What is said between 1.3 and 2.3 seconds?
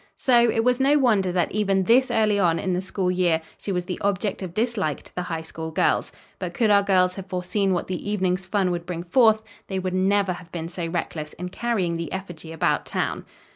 that even this